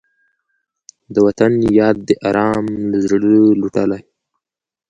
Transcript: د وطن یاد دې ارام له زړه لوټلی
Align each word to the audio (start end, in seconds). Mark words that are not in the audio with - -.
د 1.13 1.15
وطن 1.25 1.51
یاد 1.79 1.97
دې 2.07 2.15
ارام 2.27 2.65
له 2.89 2.97
زړه 3.07 3.17
لوټلی 3.59 4.01